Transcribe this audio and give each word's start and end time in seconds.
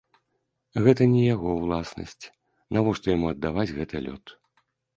Гэта 0.85 1.03
не 1.15 1.21
яго 1.25 1.49
ўласнасць, 1.59 2.25
навошта 2.77 3.05
яму 3.15 3.31
аддаваць 3.35 3.69
гэты 3.79 4.05
лёд? 4.11 4.23